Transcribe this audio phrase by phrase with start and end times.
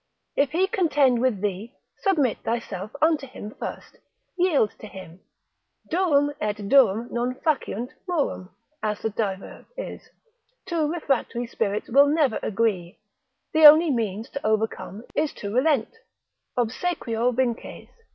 [0.35, 3.97] If he contend with thee, submit thyself unto him first,
[4.35, 5.19] yield to him.
[5.91, 8.49] Durum et durum non faciunt murum,
[8.81, 10.09] as the diverb is,
[10.65, 12.97] two refractory spirits will never agree,
[13.53, 15.93] the only means to overcome is to relent,
[16.57, 17.89] obsequio vinces.